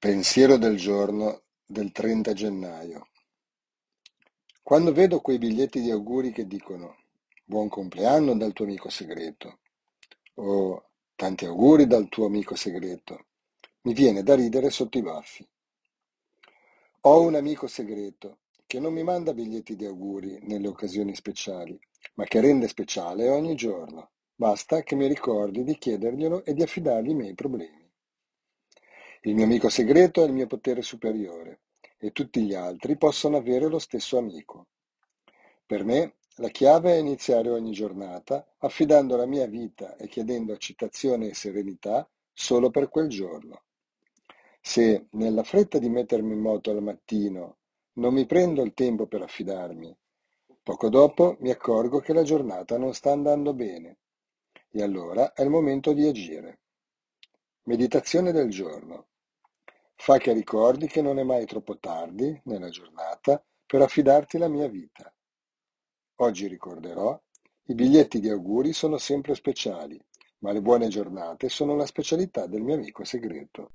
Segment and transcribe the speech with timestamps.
[0.00, 3.08] Pensiero del giorno del 30 gennaio.
[4.62, 7.02] Quando vedo quei biglietti di auguri che dicono
[7.44, 9.58] Buon compleanno dal tuo amico segreto
[10.36, 10.84] o
[11.14, 13.26] Tanti auguri dal tuo amico segreto,
[13.82, 15.46] mi viene da ridere sotto i baffi.
[17.02, 21.78] Ho un amico segreto che non mi manda biglietti di auguri nelle occasioni speciali,
[22.14, 24.12] ma che rende speciale ogni giorno.
[24.34, 27.79] Basta che mi ricordi di chiederglielo e di affidargli i miei problemi.
[29.22, 31.60] Il mio amico segreto è il mio potere superiore
[31.98, 34.68] e tutti gli altri possono avere lo stesso amico.
[35.66, 41.28] Per me la chiave è iniziare ogni giornata affidando la mia vita e chiedendo accettazione
[41.28, 43.64] e serenità solo per quel giorno.
[44.62, 47.58] Se, nella fretta di mettermi in moto al mattino,
[47.94, 49.94] non mi prendo il tempo per affidarmi,
[50.62, 53.98] poco dopo mi accorgo che la giornata non sta andando bene
[54.70, 56.60] e allora è il momento di agire.
[57.64, 58.89] Meditazione del giorno.
[60.02, 64.66] Fa che ricordi che non è mai troppo tardi, nella giornata, per affidarti la mia
[64.66, 65.14] vita.
[66.20, 67.22] Oggi ricorderò,
[67.64, 70.02] i biglietti di auguri sono sempre speciali,
[70.38, 73.72] ma le buone giornate sono la specialità del mio amico segreto.